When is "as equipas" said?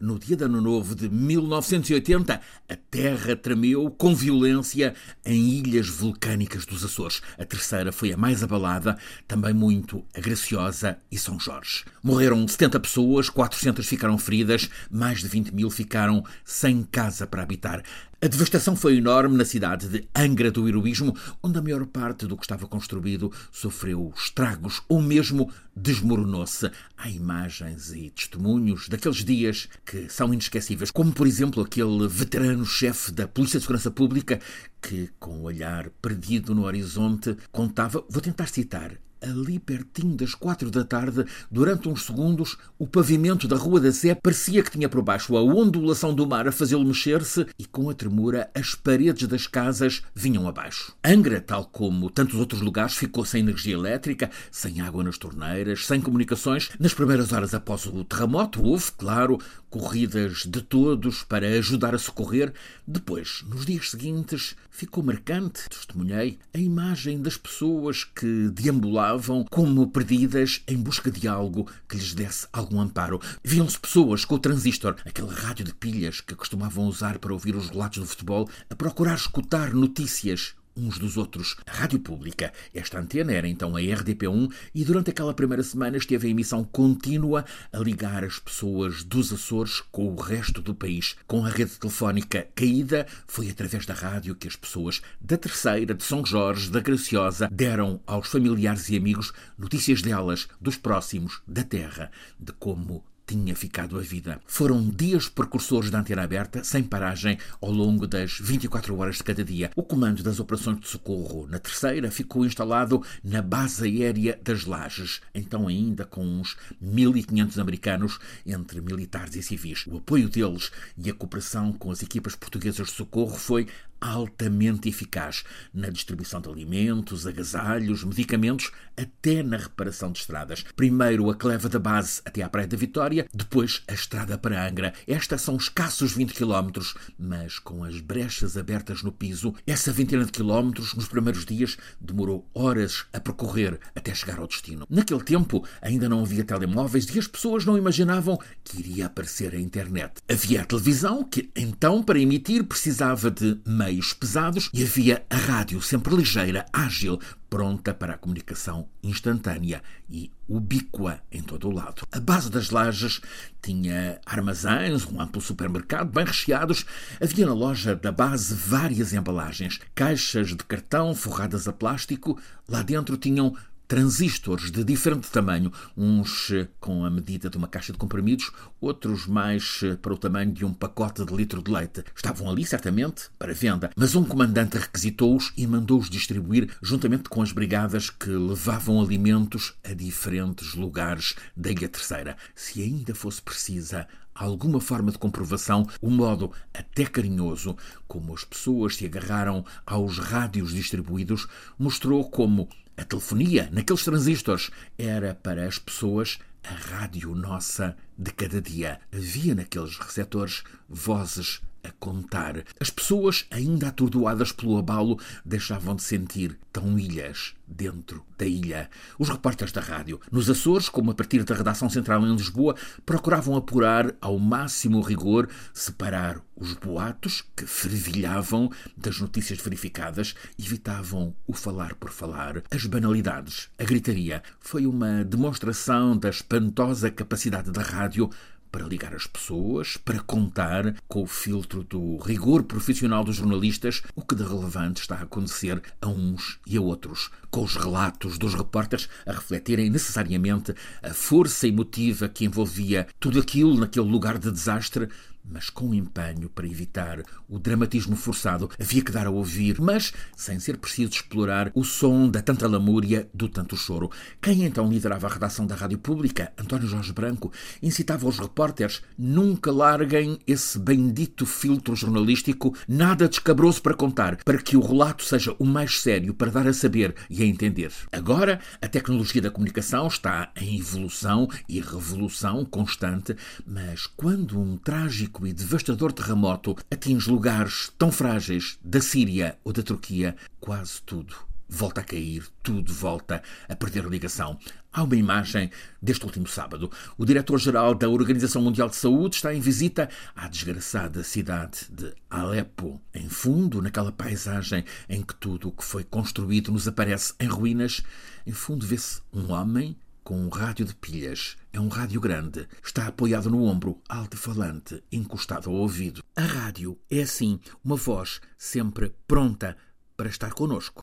121.92-122.34